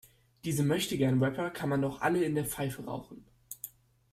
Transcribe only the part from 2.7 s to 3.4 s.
rauchen.